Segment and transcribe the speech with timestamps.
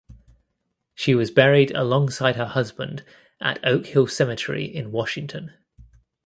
[0.95, 3.03] She was buried alongside her husband
[3.39, 5.53] at Oak Hill Cemetery in Washington.